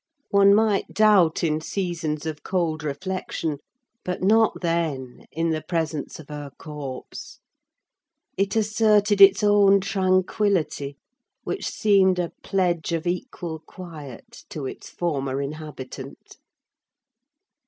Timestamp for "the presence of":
5.51-6.29